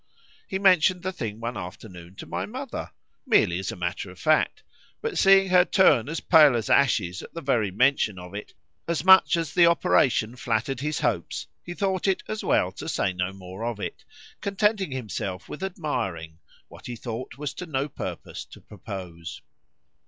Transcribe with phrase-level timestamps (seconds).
[0.47, 4.63] —He mentioned the thing one afternoon to my mother,——merely as a matter of fact;
[4.99, 8.55] but seeing her turn as pale as ashes at the very mention of it,
[8.87, 13.31] as much as the operation flattered his hopes,—he thought it as well to say no
[13.31, 19.43] more of it,——contenting himself with admiring,—what he thought was to no purpose to propose.